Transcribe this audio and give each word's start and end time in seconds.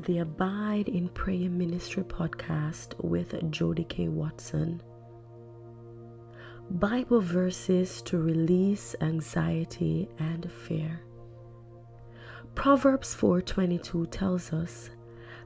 the 0.00 0.18
Abide 0.18 0.88
in 0.88 1.08
Prayer 1.08 1.48
Ministry 1.48 2.02
podcast 2.02 2.94
with 3.02 3.50
Jody 3.50 3.84
K. 3.84 4.08
Watson. 4.08 4.82
Bible 6.70 7.20
verses 7.20 8.02
to 8.02 8.18
release 8.18 8.96
anxiety 9.00 10.08
and 10.18 10.50
fear. 10.50 11.00
Proverbs 12.54 13.14
4:22 13.14 14.06
tells 14.10 14.52
us 14.52 14.90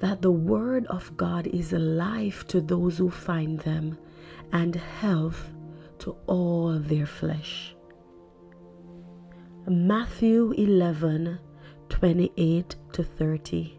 that 0.00 0.22
the 0.22 0.32
word 0.32 0.86
of 0.86 1.16
God 1.16 1.46
is 1.46 1.72
life 1.72 2.46
to 2.48 2.60
those 2.60 2.98
who 2.98 3.10
find 3.10 3.60
them 3.60 3.96
and 4.52 4.74
health 4.74 5.52
to 6.00 6.16
all 6.26 6.78
their 6.78 7.06
flesh. 7.06 7.76
Matthew 9.68 10.52
11:28 10.56 12.76
to 12.92 13.04
30. 13.04 13.78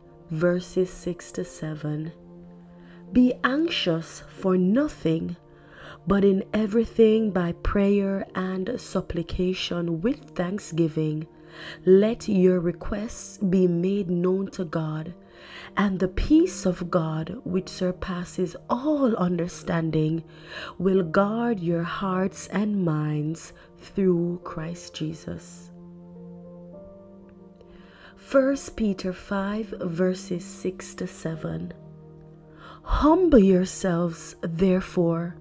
verses 0.31 0.89
6 0.89 1.33
to 1.33 1.43
7. 1.43 2.09
Be 3.11 3.33
anxious 3.43 4.23
for 4.29 4.57
nothing, 4.57 5.35
but 6.07 6.23
in 6.23 6.45
everything 6.53 7.31
by 7.31 7.51
prayer 7.51 8.25
and 8.33 8.79
supplication 8.79 9.99
with 9.99 10.29
thanksgiving, 10.29 11.27
let 11.85 12.29
your 12.29 12.61
requests 12.61 13.39
be 13.39 13.67
made 13.67 14.09
known 14.09 14.49
to 14.51 14.63
God, 14.63 15.13
and 15.75 15.99
the 15.99 16.07
peace 16.07 16.65
of 16.65 16.89
God, 16.89 17.41
which 17.43 17.67
surpasses 17.67 18.55
all 18.69 19.13
understanding, 19.17 20.23
will 20.77 21.03
guard 21.03 21.59
your 21.59 21.83
hearts 21.83 22.47
and 22.47 22.85
minds 22.85 23.51
through 23.77 24.39
Christ 24.45 24.93
Jesus. 24.93 25.70
1 28.29 28.55
Peter 28.75 29.11
5 29.11 29.73
verses 29.81 30.45
6 30.45 30.95
to 30.95 31.07
7. 31.07 31.73
Humble 32.83 33.39
yourselves, 33.39 34.35
therefore, 34.41 35.35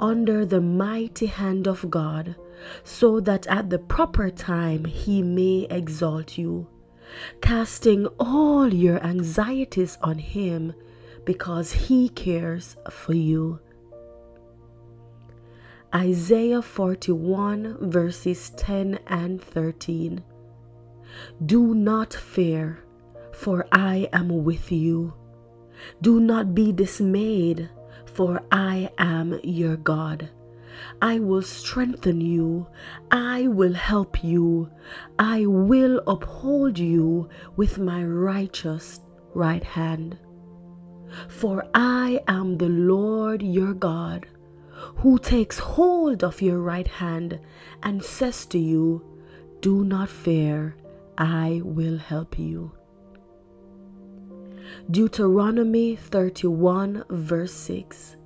under 0.00 0.44
the 0.44 0.60
mighty 0.60 1.26
hand 1.26 1.68
of 1.68 1.88
God, 1.90 2.34
so 2.84 3.20
that 3.20 3.46
at 3.46 3.70
the 3.70 3.78
proper 3.78 4.30
time 4.30 4.86
he 4.86 5.22
may 5.22 5.66
exalt 5.70 6.38
you, 6.38 6.66
casting 7.40 8.06
all 8.18 8.72
your 8.72 9.00
anxieties 9.04 9.98
on 10.02 10.18
him 10.18 10.72
because 11.24 11.72
he 11.72 12.08
cares 12.08 12.76
for 12.90 13.14
you. 13.14 13.60
Isaiah 15.94 16.62
41 16.62 17.90
verses 17.90 18.50
10 18.56 18.98
and 19.06 19.40
13. 19.40 20.24
Do 21.44 21.74
not 21.74 22.12
fear, 22.12 22.84
for 23.32 23.66
I 23.72 24.08
am 24.12 24.44
with 24.44 24.70
you. 24.70 25.14
Do 26.00 26.20
not 26.20 26.54
be 26.54 26.72
dismayed, 26.72 27.68
for 28.04 28.42
I 28.50 28.90
am 28.98 29.40
your 29.42 29.76
God. 29.76 30.30
I 31.00 31.18
will 31.18 31.42
strengthen 31.42 32.20
you. 32.20 32.66
I 33.10 33.46
will 33.48 33.74
help 33.74 34.22
you. 34.22 34.70
I 35.18 35.46
will 35.46 36.02
uphold 36.06 36.78
you 36.78 37.28
with 37.56 37.78
my 37.78 38.04
righteous 38.04 39.00
right 39.34 39.64
hand. 39.64 40.18
For 41.28 41.64
I 41.74 42.22
am 42.26 42.56
the 42.56 42.68
Lord 42.68 43.42
your 43.42 43.74
God, 43.74 44.26
who 44.96 45.18
takes 45.18 45.58
hold 45.58 46.24
of 46.24 46.40
your 46.40 46.58
right 46.58 46.86
hand 46.86 47.38
and 47.82 48.02
says 48.02 48.46
to 48.46 48.58
you, 48.58 49.04
Do 49.60 49.84
not 49.84 50.08
fear, 50.08 50.74
I 51.18 51.60
will 51.64 51.98
help 51.98 52.38
you. 52.38 52.72
Deuteronomy 54.90 55.96
31, 55.96 57.04
verse 57.10 57.52
6. 57.52 58.16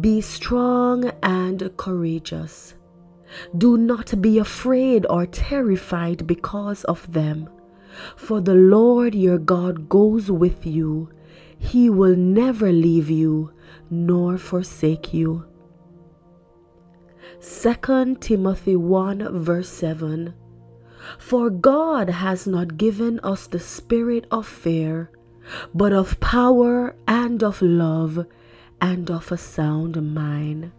Be 0.00 0.20
strong 0.20 1.10
and 1.22 1.70
courageous. 1.76 2.74
Do 3.56 3.78
not 3.78 4.20
be 4.20 4.38
afraid 4.38 5.06
or 5.08 5.24
terrified 5.26 6.26
because 6.26 6.84
of 6.84 7.10
them, 7.12 7.48
for 8.16 8.40
the 8.40 8.54
Lord 8.54 9.14
your 9.14 9.38
God 9.38 9.88
goes 9.88 10.30
with 10.30 10.66
you. 10.66 11.08
He 11.58 11.88
will 11.88 12.16
never 12.16 12.70
leave 12.72 13.08
you 13.08 13.52
nor 13.88 14.36
forsake 14.36 15.14
you. 15.14 15.46
2 17.40 18.16
Timothy 18.16 18.76
1, 18.76 19.42
verse 19.42 19.68
7 19.68 20.34
for 21.18 21.50
God 21.50 22.08
has 22.08 22.46
not 22.46 22.76
given 22.76 23.20
us 23.20 23.46
the 23.46 23.60
spirit 23.60 24.26
of 24.30 24.46
fear, 24.46 25.10
but 25.74 25.92
of 25.92 26.20
power 26.20 26.94
and 27.06 27.42
of 27.42 27.60
love 27.62 28.26
and 28.80 29.10
of 29.10 29.32
a 29.32 29.36
sound 29.36 30.14
mind. 30.14 30.72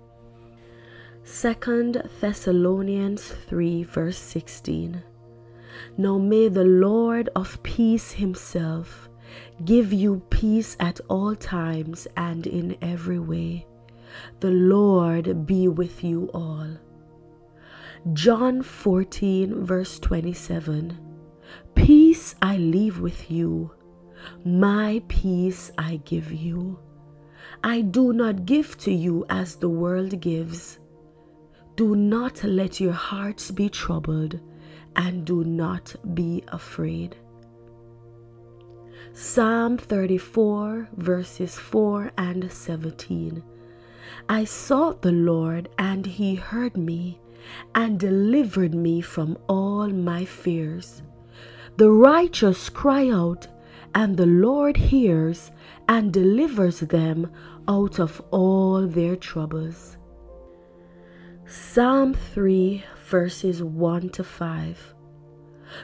2 1.25 1.93
Thessalonians 2.19 3.23
3, 3.47 3.83
verse 3.83 4.17
16. 4.17 5.01
Now 5.97 6.17
may 6.17 6.49
the 6.49 6.65
Lord 6.65 7.29
of 7.35 7.61
peace 7.63 8.11
himself 8.11 9.09
give 9.65 9.93
you 9.93 10.21
peace 10.29 10.75
at 10.79 10.99
all 11.09 11.35
times 11.35 12.07
and 12.17 12.45
in 12.45 12.77
every 12.81 13.19
way. 13.19 13.65
The 14.41 14.51
Lord 14.51 15.45
be 15.45 15.67
with 15.67 16.03
you 16.03 16.29
all. 16.33 16.67
John 18.11 18.61
14, 18.61 19.63
verse 19.63 19.97
27 19.97 20.99
Peace 21.73 22.35
I 22.41 22.57
leave 22.57 22.99
with 22.99 23.31
you, 23.31 23.71
my 24.43 25.01
peace 25.07 25.71
I 25.77 26.01
give 26.03 26.29
you. 26.29 26.79
I 27.63 27.79
do 27.79 28.11
not 28.11 28.45
give 28.45 28.77
to 28.79 28.91
you 28.91 29.25
as 29.29 29.55
the 29.55 29.69
world 29.69 30.19
gives. 30.19 30.79
Do 31.77 31.95
not 31.95 32.43
let 32.43 32.81
your 32.81 32.91
hearts 32.91 33.51
be 33.51 33.69
troubled, 33.69 34.37
and 34.97 35.23
do 35.23 35.45
not 35.45 35.95
be 36.13 36.43
afraid. 36.49 37.15
Psalm 39.13 39.77
34, 39.77 40.89
verses 40.97 41.57
4 41.57 42.11
and 42.17 42.51
17. 42.51 43.41
I 44.27 44.43
sought 44.43 45.01
the 45.01 45.13
Lord, 45.13 45.69
and 45.77 46.05
he 46.05 46.35
heard 46.35 46.75
me 46.75 47.21
and 47.75 47.99
delivered 47.99 48.73
me 48.73 49.01
from 49.01 49.37
all 49.47 49.87
my 49.89 50.25
fears. 50.25 51.01
The 51.77 51.91
righteous 51.91 52.69
cry 52.69 53.09
out, 53.09 53.47
and 53.95 54.17
the 54.17 54.25
Lord 54.25 54.77
hears 54.77 55.51
and 55.87 56.13
delivers 56.13 56.79
them 56.79 57.31
out 57.67 57.99
of 57.99 58.21
all 58.31 58.87
their 58.87 59.15
troubles. 59.15 59.97
Psalm 61.45 62.13
3, 62.13 62.83
verses 63.05 63.61
1 63.61 64.09
to 64.09 64.23
5. 64.23 64.93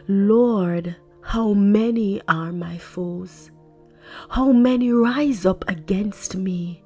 Lord, 0.07 0.95
how 1.21 1.53
many 1.53 2.21
are 2.27 2.51
my 2.51 2.77
foes? 2.77 3.51
How 4.29 4.51
many 4.51 4.91
rise 4.91 5.45
up 5.45 5.63
against 5.67 6.35
me? 6.35 6.83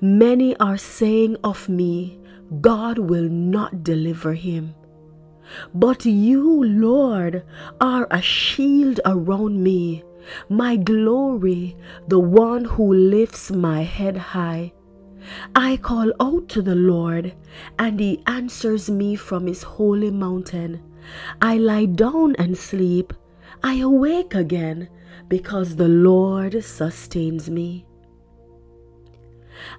Many 0.00 0.56
are 0.56 0.76
saying 0.76 1.36
of 1.44 1.68
me, 1.68 2.18
God 2.60 2.98
will 2.98 3.28
not 3.28 3.82
deliver 3.82 4.34
him. 4.34 4.74
But 5.74 6.04
you, 6.04 6.64
Lord, 6.64 7.44
are 7.80 8.06
a 8.10 8.20
shield 8.20 9.00
around 9.04 9.62
me, 9.62 10.04
my 10.48 10.76
glory, 10.76 11.76
the 12.06 12.18
one 12.18 12.64
who 12.64 12.92
lifts 12.92 13.50
my 13.50 13.82
head 13.82 14.16
high. 14.16 14.72
I 15.54 15.76
call 15.76 16.12
out 16.20 16.48
to 16.50 16.62
the 16.62 16.74
Lord, 16.74 17.34
and 17.78 18.00
he 18.00 18.22
answers 18.26 18.90
me 18.90 19.14
from 19.16 19.46
his 19.46 19.62
holy 19.62 20.10
mountain. 20.10 20.82
I 21.40 21.58
lie 21.58 21.86
down 21.86 22.34
and 22.36 22.56
sleep. 22.56 23.12
I 23.62 23.80
awake 23.80 24.34
again 24.34 24.88
because 25.28 25.76
the 25.76 25.88
Lord 25.88 26.62
sustains 26.64 27.50
me. 27.50 27.87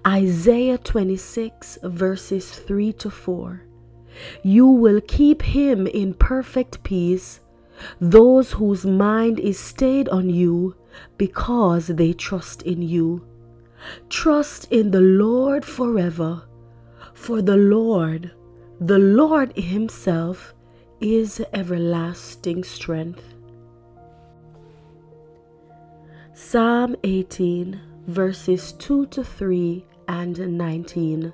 Isaiah 0.06 0.78
26, 0.78 1.80
verses 1.84 2.52
3 2.52 2.94
to 2.94 3.10
4. 3.10 3.64
You 4.44 4.68
will 4.68 5.02
keep 5.02 5.42
him 5.42 5.88
in 5.88 6.14
perfect 6.14 6.84
peace, 6.84 7.40
those 8.00 8.54
whose 8.54 8.86
mind 8.86 9.40
is 9.40 9.58
stayed 9.60 10.10
on 10.10 10.30
you 10.30 10.76
because 11.18 11.88
they 11.88 12.14
trust 12.14 12.62
in 12.64 12.82
you. 12.82 13.26
Trust 14.10 14.72
in 14.72 14.92
the 14.92 15.02
Lord 15.02 15.64
forever, 15.64 16.44
for 17.14 17.42
the 17.42 17.58
Lord, 17.58 18.32
the 18.80 19.00
Lord 19.00 19.56
Himself, 19.58 20.54
is 21.00 21.42
everlasting 21.54 22.64
strength. 22.64 23.24
Psalm 26.34 26.96
18, 27.04 27.80
verses 28.08 28.74
2 28.74 29.08
to 29.08 29.24
3 29.24 29.86
and 30.08 30.58
19. 30.58 31.34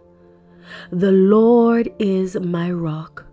The 0.92 1.12
Lord 1.12 1.94
is 2.00 2.36
my 2.36 2.72
rock, 2.72 3.26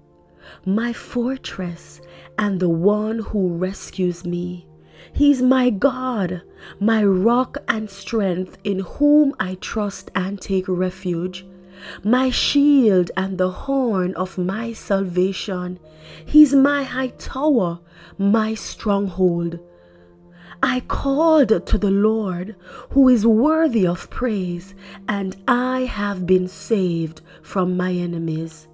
my 0.64 0.92
fortress, 0.92 2.00
and 2.38 2.60
the 2.60 2.68
one 2.68 3.20
who 3.20 3.56
rescues 3.56 4.24
me. 4.24 4.66
He's 5.12 5.42
my 5.42 5.70
God, 5.70 6.42
my 6.78 7.04
rock 7.04 7.58
and 7.68 7.90
strength, 7.90 8.58
in 8.64 8.80
whom 8.80 9.34
I 9.40 9.56
trust 9.56 10.10
and 10.14 10.40
take 10.40 10.68
refuge, 10.68 11.46
my 12.04 12.30
shield 12.30 13.10
and 13.16 13.36
the 13.38 13.50
horn 13.50 14.14
of 14.14 14.38
my 14.38 14.72
salvation. 14.72 15.80
He's 16.24 16.54
my 16.54 16.84
high 16.84 17.08
tower, 17.08 17.80
my 18.18 18.54
stronghold. 18.54 19.58
I 20.62 20.80
called 20.80 21.66
to 21.66 21.76
the 21.78 21.90
Lord, 21.90 22.54
who 22.90 23.08
is 23.08 23.26
worthy 23.26 23.84
of 23.84 24.08
praise, 24.10 24.76
and 25.08 25.36
I 25.48 25.80
have 25.80 26.24
been 26.24 26.46
saved 26.46 27.20
from 27.42 27.76
my 27.76 27.92
enemies. 27.92 28.68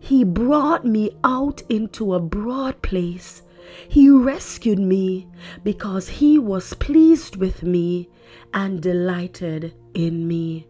He 0.00 0.24
brought 0.24 0.84
me 0.84 1.12
out 1.22 1.62
into 1.68 2.12
a 2.12 2.20
broad 2.20 2.82
place. 2.82 3.42
He 3.88 4.10
rescued 4.10 4.80
me 4.80 5.28
because 5.62 6.08
he 6.08 6.38
was 6.40 6.74
pleased 6.74 7.36
with 7.36 7.62
me 7.62 8.10
and 8.52 8.82
delighted 8.82 9.74
in 9.94 10.26
me. 10.26 10.66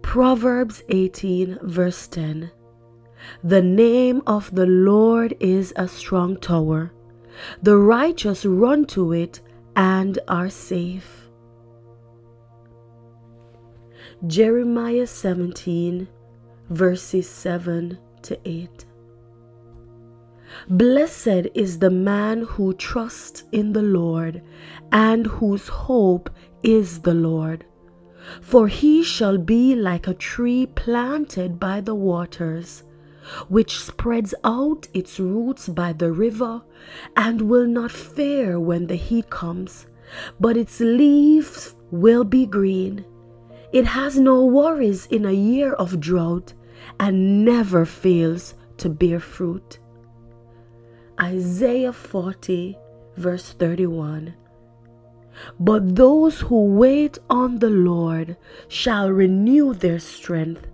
Proverbs 0.00 0.82
18, 0.88 1.58
verse 1.62 2.06
10 2.06 2.50
The 3.42 3.62
name 3.62 4.22
of 4.26 4.54
the 4.54 4.66
Lord 4.66 5.36
is 5.40 5.72
a 5.76 5.86
strong 5.88 6.36
tower 6.36 6.92
the 7.62 7.76
righteous 7.76 8.44
run 8.44 8.84
to 8.86 9.12
it 9.12 9.40
and 9.76 10.18
are 10.28 10.48
safe. 10.48 11.28
Jeremiah 14.26 15.06
17, 15.06 16.08
verses 16.68 17.28
7 17.28 17.98
to 18.22 18.38
8. 18.44 18.84
Blessed 20.68 21.46
is 21.54 21.78
the 21.78 21.90
man 21.90 22.42
who 22.42 22.74
trusts 22.74 23.44
in 23.52 23.72
the 23.72 23.82
Lord 23.82 24.42
and 24.92 25.26
whose 25.26 25.68
hope 25.68 26.28
is 26.62 27.00
the 27.00 27.14
Lord. 27.14 27.64
For 28.42 28.68
he 28.68 29.02
shall 29.02 29.38
be 29.38 29.74
like 29.74 30.06
a 30.06 30.14
tree 30.14 30.66
planted 30.66 31.58
by 31.58 31.80
the 31.80 31.94
waters 31.94 32.82
which 33.48 33.78
spreads 33.78 34.34
out 34.44 34.88
its 34.94 35.20
roots 35.20 35.68
by 35.68 35.92
the 35.92 36.12
river 36.12 36.62
and 37.16 37.42
will 37.42 37.66
not 37.66 37.90
fare 37.90 38.58
when 38.58 38.86
the 38.86 38.96
heat 38.96 39.30
comes, 39.30 39.86
but 40.38 40.56
its 40.56 40.80
leaves 40.80 41.74
will 41.90 42.24
be 42.24 42.46
green. 42.46 43.04
It 43.72 43.86
has 43.86 44.18
no 44.18 44.44
worries 44.44 45.06
in 45.06 45.24
a 45.24 45.32
year 45.32 45.72
of 45.74 46.00
drought 46.00 46.54
and 46.98 47.44
never 47.44 47.84
fails 47.84 48.54
to 48.78 48.88
bear 48.88 49.20
fruit. 49.20 49.78
Isaiah 51.20 51.92
40, 51.92 52.78
verse 53.16 53.52
31. 53.52 54.34
But 55.58 55.96
those 55.96 56.40
who 56.40 56.64
wait 56.64 57.18
on 57.28 57.58
the 57.58 57.70
Lord 57.70 58.36
shall 58.68 59.10
renew 59.10 59.74
their 59.74 59.98
strength. 59.98 60.66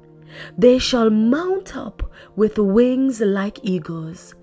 They 0.56 0.78
shall 0.78 1.10
mount 1.10 1.76
up 1.76 2.05
with 2.34 2.58
wings 2.58 3.20
like 3.20 3.58
eagles. 3.62 4.34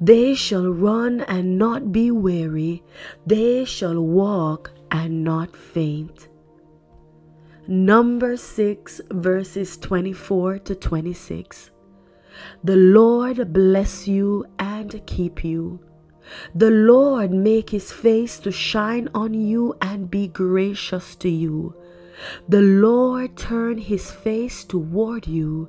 They 0.00 0.34
shall 0.34 0.68
run 0.68 1.20
and 1.22 1.58
not 1.58 1.92
be 1.92 2.10
weary. 2.10 2.82
They 3.26 3.64
shall 3.64 4.00
walk 4.00 4.72
and 4.90 5.24
not 5.24 5.56
faint. 5.56 6.28
Number 7.66 8.36
6, 8.36 9.00
verses 9.10 9.76
24 9.76 10.58
to 10.60 10.74
26. 10.74 11.70
The 12.64 12.76
Lord 12.76 13.52
bless 13.52 14.08
you 14.08 14.44
and 14.58 15.00
keep 15.06 15.44
you. 15.44 15.80
The 16.54 16.70
Lord 16.70 17.32
make 17.32 17.70
his 17.70 17.92
face 17.92 18.38
to 18.40 18.52
shine 18.52 19.08
on 19.14 19.34
you 19.34 19.76
and 19.80 20.10
be 20.10 20.28
gracious 20.28 21.16
to 21.16 21.28
you. 21.28 21.74
The 22.48 22.60
Lord 22.60 23.36
turn 23.36 23.78
his 23.78 24.10
face 24.10 24.64
toward 24.64 25.26
you 25.26 25.68